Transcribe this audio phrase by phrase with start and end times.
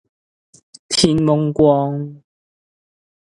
[0.89, 2.23] 天矇光